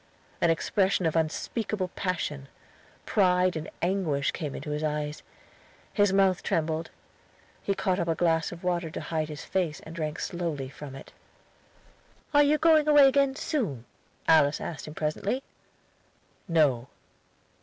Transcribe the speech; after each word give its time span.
An 0.41 0.49
expression 0.49 1.05
of 1.05 1.15
unspeakable 1.15 1.89
passion, 1.89 2.47
pride, 3.05 3.55
and 3.55 3.69
anguish 3.83 4.31
came 4.31 4.55
into 4.55 4.71
his 4.71 4.81
eyes; 4.83 5.21
his 5.93 6.11
mouth 6.11 6.41
trembled; 6.41 6.89
he 7.61 7.75
caught 7.75 7.99
up 7.99 8.07
a 8.07 8.15
glass 8.15 8.51
of 8.51 8.63
water 8.63 8.89
to 8.89 8.99
hide 8.99 9.29
his 9.29 9.45
face, 9.45 9.79
and 9.81 9.95
drank 9.95 10.19
slowly 10.19 10.69
from 10.69 10.95
it. 10.95 11.13
"Are 12.33 12.41
you 12.41 12.57
going 12.57 12.87
away 12.87 13.07
again 13.07 13.35
soon?" 13.35 13.85
Alice 14.27 14.59
asked 14.59 14.87
him 14.87 14.95
presently. 14.95 15.43
"No." 16.47 16.87